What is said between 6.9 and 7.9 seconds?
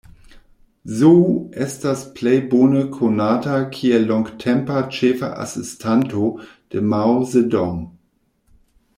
Mao Zedong.